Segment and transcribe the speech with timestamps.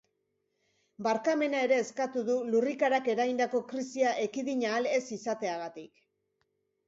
[1.07, 6.03] Barkamena ere eskatu du lurrikarak eragindako krisia ekidin ahal ez izateagatik.